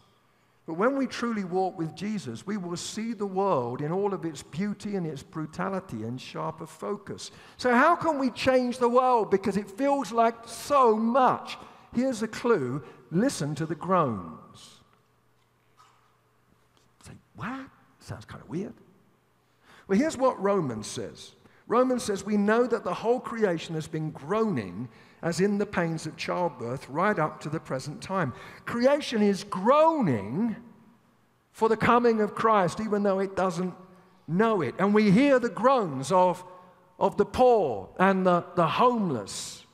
[0.71, 4.25] But when we truly walk with Jesus, we will see the world in all of
[4.25, 7.33] its beauty and its brutality and sharper focus.
[7.57, 9.33] So, how can we change the world?
[9.33, 11.59] Because it feels like so much.
[11.93, 14.81] Here's a clue listen to the groans.
[17.05, 17.67] Say, what?
[17.99, 18.75] Sounds kind of weird.
[19.89, 21.33] Well, here's what Romans says
[21.67, 24.89] Romans says, We know that the whole creation has been groaning
[25.23, 28.33] as in the pains of childbirth, right up to the present time.
[28.65, 30.57] Creation is groaning
[31.53, 33.75] for the coming of Christ, even though it doesn't
[34.27, 34.75] know it.
[34.79, 36.43] And we hear the groans of,
[36.99, 39.65] of the poor and the, the homeless.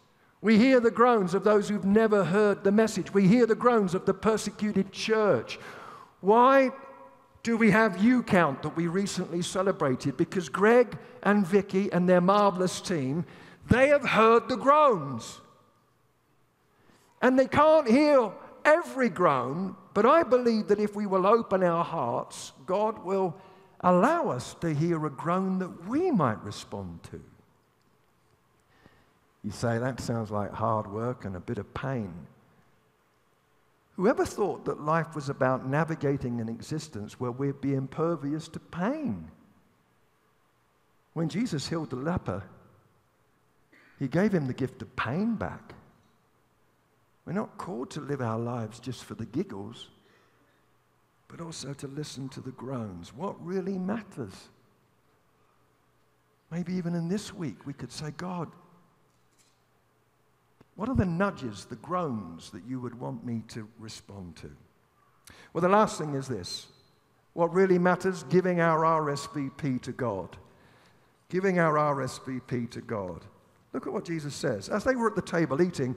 [0.40, 3.12] We hear the groans of those who've never heard the message.
[3.12, 5.58] We hear the groans of the persecuted church.
[6.20, 6.70] Why
[7.42, 10.16] do we have You Count that we recently celebrated?
[10.16, 13.24] Because Greg and Vicky and their marvelous team
[13.68, 15.40] they have heard the groans.
[17.22, 18.30] And they can't hear
[18.64, 23.34] every groan, but I believe that if we will open our hearts, God will
[23.80, 27.22] allow us to hear a groan that we might respond to.
[29.42, 32.12] You say, that sounds like hard work and a bit of pain.
[33.94, 39.30] Whoever thought that life was about navigating an existence where we'd be impervious to pain?
[41.14, 42.42] When Jesus healed the leper,
[43.98, 45.74] he gave him the gift of pain back.
[47.24, 49.88] We're not called to live our lives just for the giggles,
[51.28, 53.12] but also to listen to the groans.
[53.12, 54.48] What really matters?
[56.50, 58.48] Maybe even in this week, we could say, God,
[60.76, 64.50] what are the nudges, the groans that you would want me to respond to?
[65.52, 66.68] Well, the last thing is this
[67.32, 68.22] what really matters?
[68.24, 70.36] Giving our RSVP to God.
[71.28, 73.24] Giving our RSVP to God.
[73.76, 74.70] Look at what Jesus says.
[74.70, 75.94] As they were at the table eating,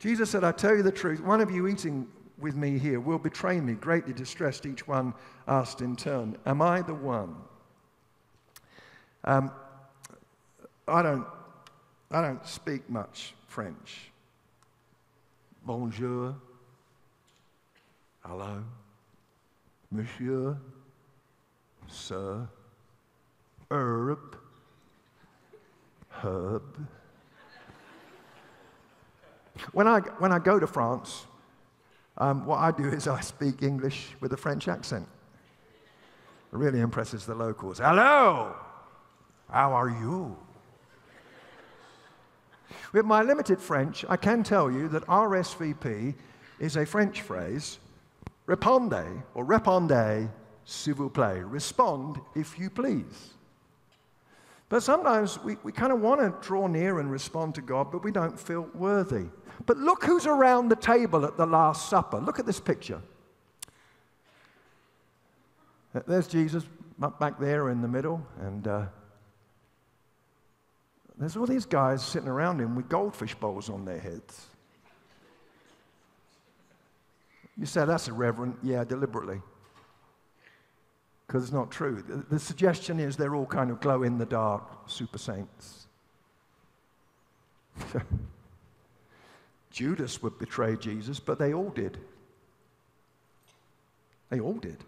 [0.00, 2.08] Jesus said, I tell you the truth, one of you eating
[2.40, 3.74] with me here will betray me.
[3.74, 5.14] Greatly distressed, each one
[5.46, 7.36] asked in turn, Am I the one?
[9.22, 9.52] Um,
[10.88, 11.24] I, don't,
[12.10, 14.10] I don't speak much French.
[15.64, 16.34] Bonjour.
[18.24, 18.64] Hello.
[19.92, 20.56] Monsieur.
[21.86, 22.48] Sir.
[23.70, 24.36] Herb.
[26.08, 26.88] Herb.
[29.72, 31.26] When I, when I go to France,
[32.18, 35.06] um, what I do is I speak English with a French accent.
[36.52, 37.78] It really impresses the locals.
[37.78, 38.54] Hello!
[39.50, 40.36] How are you?
[42.92, 46.14] With my limited French, I can tell you that RSVP
[46.58, 47.78] is a French phrase,
[48.46, 50.28] répondez or répondez,
[50.64, 51.42] s'il vous plaît.
[51.44, 53.34] Respond if you please.
[54.70, 58.04] But sometimes we, we kind of want to draw near and respond to God, but
[58.04, 59.26] we don't feel worthy.
[59.66, 62.18] But look who's around the table at the Last Supper.
[62.18, 63.02] Look at this picture.
[66.06, 66.64] There's Jesus
[67.18, 68.86] back there in the middle, and uh,
[71.18, 74.46] there's all these guys sitting around him with goldfish bowls on their heads.
[77.58, 78.56] You say that's irreverent.
[78.62, 79.42] Yeah, deliberately.
[81.30, 82.02] Because it's not true.
[82.02, 85.86] The, the suggestion is they're all kind of glow in the dark super saints.
[89.70, 91.98] Judas would betray Jesus, but they all did.
[94.30, 94.78] They all did.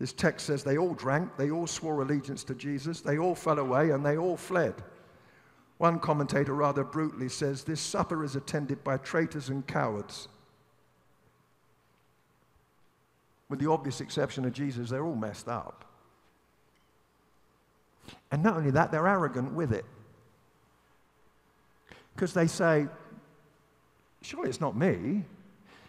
[0.00, 3.60] This text says they all drank, they all swore allegiance to Jesus, they all fell
[3.60, 4.74] away, and they all fled.
[5.76, 10.26] One commentator rather brutally says this supper is attended by traitors and cowards.
[13.48, 15.84] With the obvious exception of Jesus, they're all messed up.
[18.30, 19.84] And not only that, they're arrogant with it.
[22.14, 22.88] Because they say,
[24.22, 25.24] surely it's not me.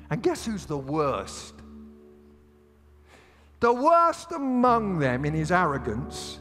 [0.09, 1.53] And guess who's the worst?
[3.59, 6.39] The worst among them in his arrogance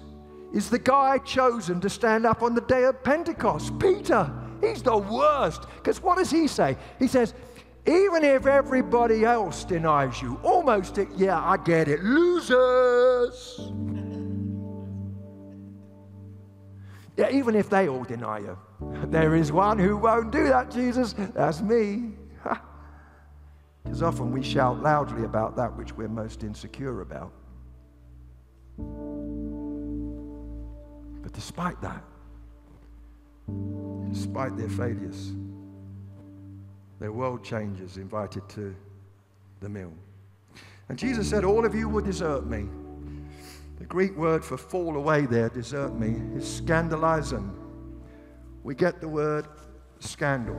[0.52, 4.30] is the guy chosen to stand up on the day of Pentecost, Peter.
[4.60, 5.62] He's the worst.
[5.76, 6.76] Because what does he say?
[6.98, 7.34] He says,
[7.88, 13.72] even if everybody else denies you, almost, yeah, I get it, losers.
[17.16, 18.58] Yeah, even if they all deny you,
[19.06, 21.14] there is one who won't do that, Jesus.
[21.14, 22.10] That's me.
[23.82, 27.32] Because often we shout loudly about that which we're most insecure about.
[31.22, 32.04] But despite that,
[34.12, 35.32] despite their failures,
[37.00, 38.74] their world changers invited to
[39.60, 39.92] the meal.
[40.88, 42.68] And Jesus said, All of you will desert me.
[43.78, 47.54] The Greek word for fall away there, desert me, is scandalizing.
[48.64, 49.46] We get the word
[50.00, 50.56] scandal.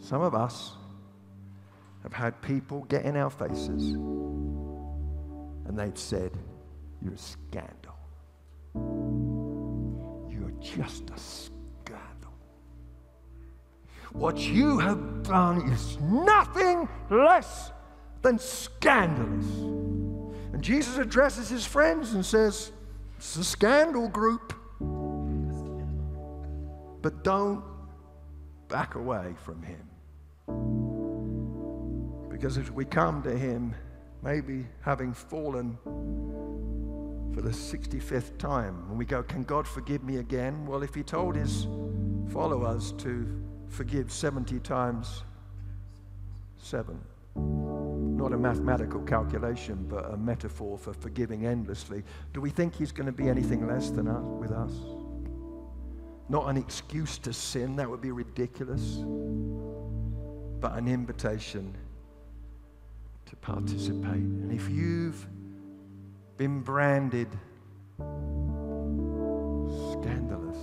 [0.00, 0.72] Some of us
[2.02, 3.92] have had people get in our faces
[5.68, 6.32] and they've said,
[7.02, 7.94] You're a scandal.
[10.60, 12.32] Just a scandal.
[14.12, 17.72] What you have done is nothing less
[18.22, 19.46] than scandalous.
[20.52, 22.72] And Jesus addresses his friends and says,
[23.16, 24.54] It's a scandal group.
[27.00, 27.62] But don't
[28.68, 29.88] back away from him.
[32.38, 33.74] Because as we come to Him,
[34.22, 35.76] maybe having fallen
[37.32, 40.66] for the 65th time, and we go, Can God forgive me again?
[40.66, 41.66] Well, if He told His
[42.32, 43.26] followers to
[43.68, 45.22] forgive 70 times
[46.58, 46.98] 7,
[47.36, 52.02] not a mathematical calculation, but a metaphor for forgiving endlessly,
[52.32, 54.72] do we think He's going to be anything less than us with us?
[56.28, 58.98] Not an excuse to sin, that would be ridiculous,
[60.60, 61.74] but an invitation
[63.26, 64.14] to participate.
[64.14, 65.26] And if you've
[66.38, 67.26] been branded
[69.98, 70.56] scandalous,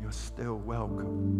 [0.00, 1.36] you're still welcome.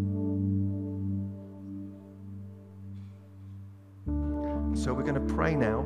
[4.74, 5.80] So we're going to pray now.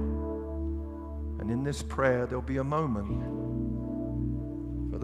[1.38, 3.06] And in this prayer, there'll be a moment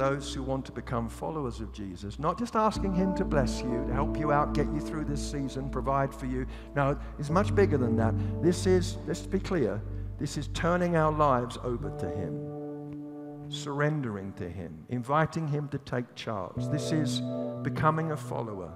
[0.01, 3.85] those who want to become followers of Jesus, not just asking Him to bless you,
[3.87, 6.47] to help you out, get you through this season, provide for you.
[6.75, 8.15] No, it's much bigger than that.
[8.43, 9.79] This is, let's be clear,
[10.19, 16.15] this is turning our lives over to Him, surrendering to Him, inviting Him to take
[16.15, 16.67] charge.
[16.73, 17.21] This is
[17.63, 18.73] becoming a follower.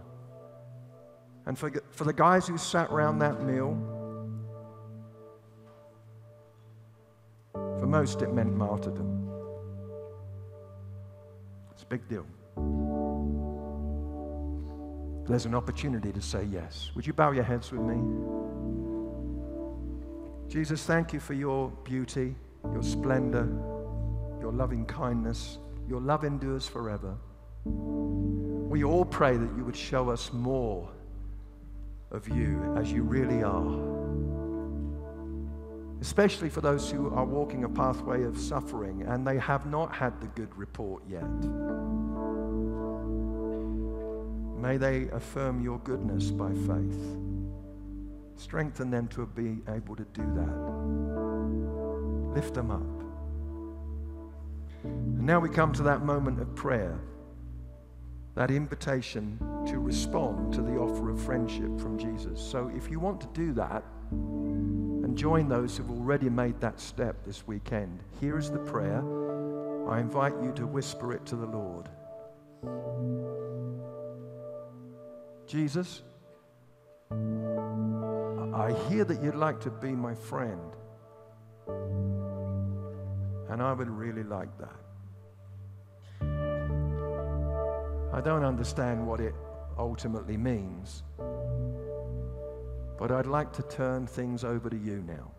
[1.46, 3.74] And for, for the guys who sat around that meal,
[7.54, 9.23] for most it meant martyrdom.
[11.84, 12.26] It's a big deal.
[15.26, 16.90] There's an opportunity to say yes.
[16.94, 17.96] Would you bow your heads with me?
[20.48, 22.34] Jesus, thank you for your beauty,
[22.72, 23.46] your splendor,
[24.40, 25.58] your loving kindness.
[25.88, 27.16] Your love endures forever.
[27.64, 30.88] We all pray that you would show us more
[32.10, 33.93] of you as you really are.
[36.04, 40.20] Especially for those who are walking a pathway of suffering and they have not had
[40.20, 41.24] the good report yet.
[44.60, 47.16] May they affirm your goodness by faith.
[48.36, 50.54] Strengthen them to be able to do that.
[52.34, 52.82] Lift them up.
[54.84, 57.00] And now we come to that moment of prayer,
[58.34, 59.38] that invitation
[59.68, 62.38] to respond to the offer of friendship from Jesus.
[62.42, 63.84] So if you want to do that
[65.14, 69.02] join those who've already made that step this weekend, here is the prayer.
[69.88, 71.88] I invite you to whisper it to the Lord.
[75.46, 76.02] Jesus,
[77.10, 80.72] I hear that you'd like to be my friend.
[83.50, 84.74] And I would really like that.
[88.12, 89.34] I don't understand what it
[89.76, 91.02] ultimately means,
[92.98, 95.30] but I'd like to turn things over to you now.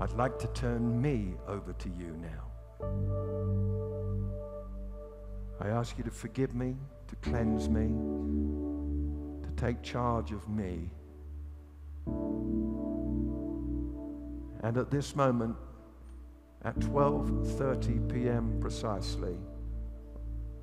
[0.00, 2.46] I'd like to turn me over to you now.
[5.60, 6.74] I ask you to forgive me,
[7.08, 7.88] to cleanse me,
[9.42, 10.90] to take charge of me.
[14.62, 15.56] And at this moment,
[16.62, 18.58] at 12:30 p.m.
[18.60, 19.36] precisely,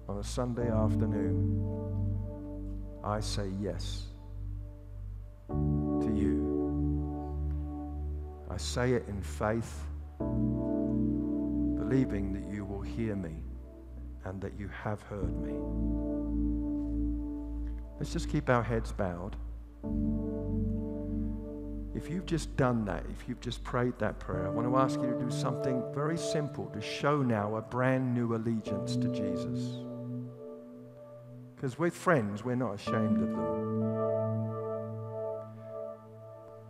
[0.10, 1.77] on a Sunday afternoon,
[3.08, 4.04] I say yes
[5.48, 6.44] to you.
[8.52, 9.86] I say it in faith,
[11.80, 13.38] believing that you will hear me
[14.26, 15.54] and that you have heard me.
[17.98, 19.38] Let's just keep our heads bowed.
[21.96, 25.00] If you've just done that, if you've just prayed that prayer, I want to ask
[25.00, 29.87] you to do something very simple to show now a brand new allegiance to Jesus.
[31.58, 33.68] Because with friends, we're not ashamed of them.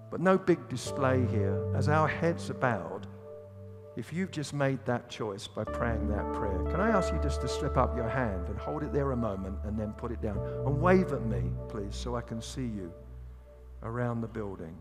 [0.10, 1.62] But no big display here.
[1.76, 3.06] As our heads are bowed,
[3.98, 7.42] if you've just made that choice by praying that prayer, can I ask you just
[7.42, 10.22] to slip up your hand and hold it there a moment and then put it
[10.22, 10.38] down?
[10.66, 12.94] And wave at me, please, so I can see you
[13.84, 14.78] around the building.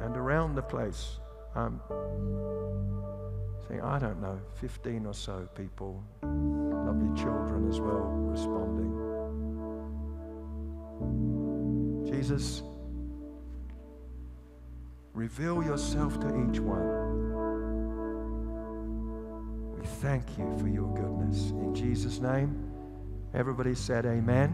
[0.00, 1.20] And around the place,
[1.54, 6.02] um, I'm saying, I don't know, 15 or so people,
[6.84, 8.92] lovely children as well, responding.
[12.10, 12.62] Jesus,
[15.14, 16.90] Reveal yourself to each one.
[19.78, 21.50] We thank you for your goodness.
[21.50, 22.68] In Jesus' name,
[23.32, 24.50] everybody said amen.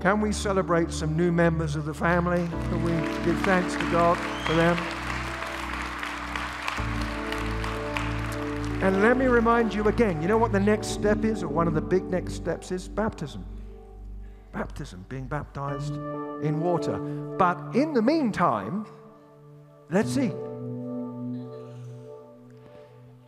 [0.00, 2.46] Can we celebrate some new members of the family?
[2.68, 2.92] Can we
[3.24, 4.97] give thanks to God for them?
[8.82, 11.68] And let me remind you again you know what the next step is, or one
[11.68, 12.88] of the big next steps is?
[12.88, 13.44] Baptism
[14.52, 15.94] baptism, being baptized
[16.42, 16.98] in water.
[17.38, 18.86] But in the meantime,
[19.90, 20.32] let's see.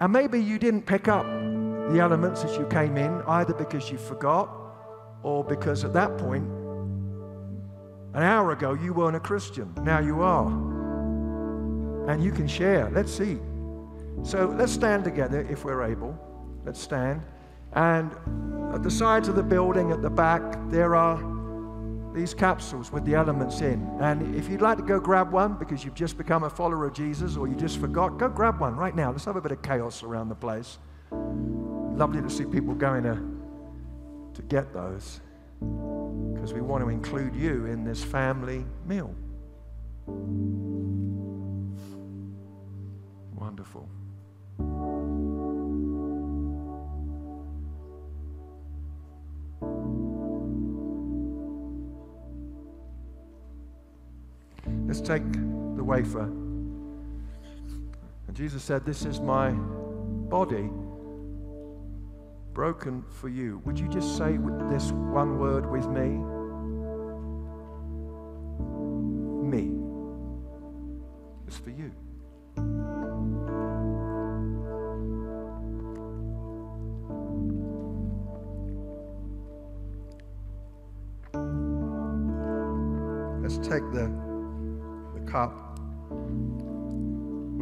[0.01, 3.99] And maybe you didn't pick up the elements as you came in, either because you
[3.99, 4.49] forgot
[5.23, 6.45] or because at that point,
[8.15, 9.73] an hour ago, you weren't a Christian.
[9.83, 10.49] Now you are.
[12.09, 12.91] And you can share.
[12.91, 13.39] Let's see.
[14.23, 16.19] So let's stand together if we're able.
[16.65, 17.23] Let's stand.
[17.73, 18.13] And
[18.75, 21.19] at the sides of the building at the back, there are
[22.13, 23.89] these capsules with the elements in.
[24.01, 26.93] And if you'd like to go grab one because you've just become a follower of
[26.93, 29.11] Jesus or you just forgot, go grab one right now.
[29.11, 30.79] Let's have a bit of chaos around the place.
[31.13, 33.15] Lovely to see people going to,
[34.35, 35.21] to get those
[35.61, 39.15] because we want to include you in this family meal.
[43.35, 43.89] Wonderful.
[54.87, 56.25] Let's take the wafer.
[58.27, 60.71] And Jesus said, This is my body
[62.53, 63.61] broken for you.
[63.65, 64.37] Would you just say
[64.71, 66.40] this one word with me?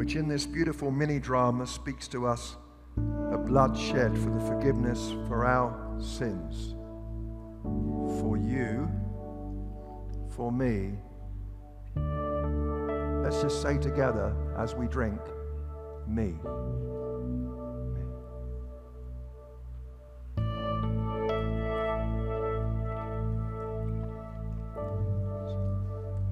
[0.09, 2.57] Which in this beautiful mini drama speaks to us
[3.31, 6.75] of blood shed for the forgiveness for our sins.
[8.19, 8.89] For you,
[10.35, 10.95] for me.
[13.23, 15.21] Let's just say together as we drink,
[16.07, 16.37] me.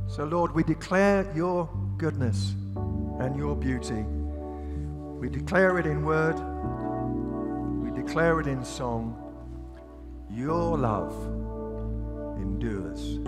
[0.08, 1.68] So, Lord, we declare your
[1.98, 2.54] goodness
[3.20, 4.04] and your beauty.
[5.20, 6.38] We declare it in word,
[7.82, 9.22] we declare it in song.
[10.30, 11.14] Your love
[12.38, 13.18] endures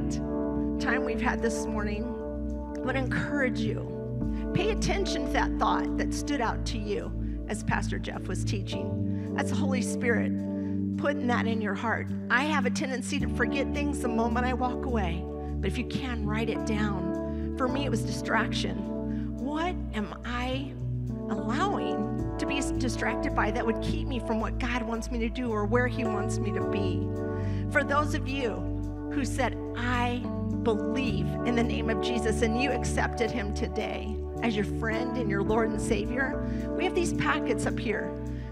[0.00, 2.04] great time we've had this morning.
[2.78, 4.50] I would encourage you.
[4.54, 7.12] Pay attention to that thought that stood out to you
[7.48, 9.34] as Pastor Jeff was teaching.
[9.36, 10.32] That's the Holy Spirit
[10.96, 12.08] putting that in your heart.
[12.30, 15.86] I have a tendency to forget things the moment I walk away, but if you
[15.86, 17.54] can, write it down.
[17.56, 18.76] For me, it was distraction.
[19.38, 20.72] What am I
[21.30, 25.28] allowing to be distracted by that would keep me from what God wants me to
[25.28, 27.08] do or where He wants me to be.
[27.70, 28.69] For those of you
[29.12, 30.18] who said, I
[30.62, 35.30] believe in the name of Jesus, and you accepted Him today as your friend and
[35.30, 36.42] your Lord and Savior,
[36.76, 38.10] we have these packets up here.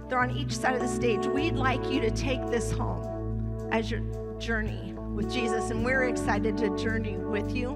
[0.08, 1.26] They're on each side of the stage.
[1.26, 4.00] We'd like you to take this home as your
[4.38, 7.70] journey with Jesus, and we're excited to journey with you.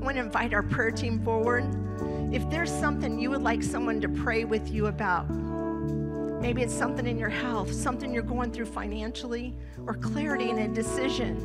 [0.00, 1.64] I want to invite our prayer team forward.
[2.32, 5.30] If there's something you would like someone to pray with you about,
[6.40, 9.54] maybe it's something in your health, something you're going through financially,
[9.86, 11.36] or clarity in a decision,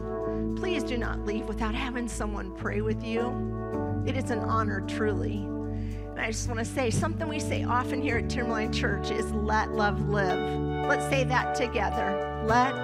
[0.55, 4.03] please do not leave without having someone pray with you.
[4.05, 5.37] It is an honor, truly.
[5.37, 9.31] And I just want to say something we say often here at Timberline Church is
[9.31, 10.87] let love live.
[10.87, 12.43] Let's say that together.
[12.45, 12.75] Let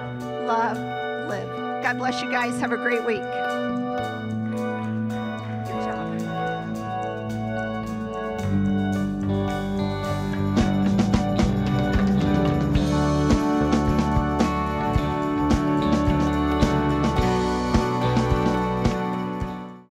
[0.46, 0.76] love
[1.28, 1.82] live.
[1.82, 2.58] God bless you guys.
[2.60, 3.79] Have a great week.